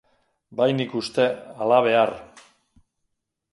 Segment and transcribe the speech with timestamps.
[0.61, 1.27] Bai nik uste,
[1.67, 2.15] ala bear.